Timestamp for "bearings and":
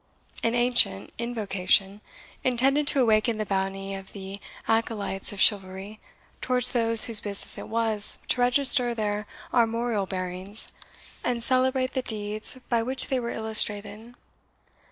10.07-11.43